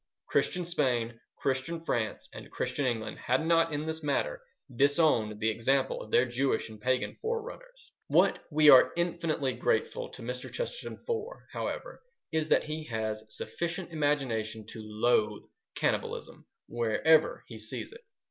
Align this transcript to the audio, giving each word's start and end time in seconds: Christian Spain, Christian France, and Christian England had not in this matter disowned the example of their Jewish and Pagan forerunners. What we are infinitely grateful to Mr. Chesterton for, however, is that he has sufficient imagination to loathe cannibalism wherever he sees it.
Christian 0.29 0.65
Spain, 0.65 1.19
Christian 1.37 1.85
France, 1.85 2.27
and 2.33 2.49
Christian 2.49 2.87
England 2.87 3.19
had 3.19 3.45
not 3.45 3.71
in 3.71 3.85
this 3.85 4.01
matter 4.01 4.41
disowned 4.75 5.39
the 5.39 5.51
example 5.51 6.01
of 6.01 6.09
their 6.09 6.25
Jewish 6.25 6.69
and 6.69 6.81
Pagan 6.81 7.19
forerunners. 7.21 7.91
What 8.07 8.43
we 8.49 8.71
are 8.71 8.93
infinitely 8.97 9.53
grateful 9.53 10.09
to 10.09 10.23
Mr. 10.23 10.51
Chesterton 10.51 11.03
for, 11.05 11.45
however, 11.51 12.01
is 12.31 12.49
that 12.49 12.63
he 12.63 12.85
has 12.85 13.23
sufficient 13.29 13.91
imagination 13.91 14.65
to 14.71 14.81
loathe 14.81 15.43
cannibalism 15.75 16.47
wherever 16.67 17.43
he 17.45 17.59
sees 17.59 17.91
it. 17.91 18.01